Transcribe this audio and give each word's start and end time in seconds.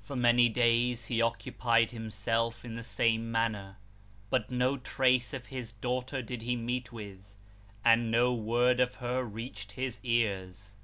For 0.00 0.16
many 0.16 0.48
days 0.48 1.06
he 1.06 1.22
occupied 1.22 1.92
himself 1.92 2.64
in 2.64 2.74
the 2.74 2.82
same 2.82 3.30
manner, 3.30 3.76
but 4.28 4.50
no 4.50 4.76
trace 4.76 5.32
of 5.32 5.46
his 5.46 5.72
daughter 5.74 6.20
did 6.20 6.42
he 6.42 6.56
meet 6.56 6.90
with, 6.92 7.36
and 7.84 8.10
no 8.10 8.34
word 8.34 8.80
of 8.80 8.96
her 8.96 9.22
reached 9.22 9.70
his 9.78 10.00
ears. 10.02 10.74